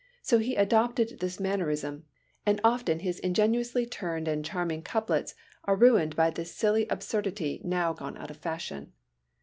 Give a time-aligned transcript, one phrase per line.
[0.23, 2.05] So he adopted this mannerism,
[2.43, 5.35] and often his ingeniously turned and charming couplets
[5.65, 8.93] are ruined by this silly absurdity now gone out of fashion.